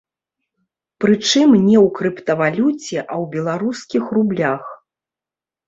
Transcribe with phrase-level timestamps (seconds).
[1.05, 4.77] Прычым, не ў крыптавалюце, а ў беларускіх рублях.